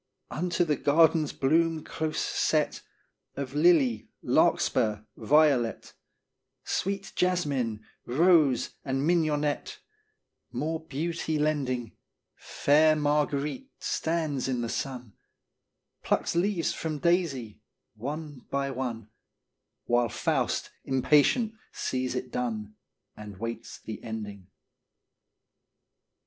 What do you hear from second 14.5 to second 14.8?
the